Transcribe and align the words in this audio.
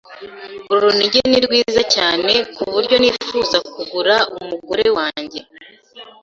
Uru 0.73 0.81
runigi 0.83 1.21
ni 1.29 1.39
rwiza 1.45 1.81
cyane 1.95 2.33
kuburyo 2.55 2.95
nifuza 2.99 3.57
kugura 3.73 4.15
umugore 4.35 4.85
wanjye. 4.97 5.39